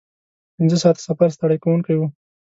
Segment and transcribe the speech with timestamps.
[0.55, 2.01] پنځه ساعته سفر ستړی کوونکی و.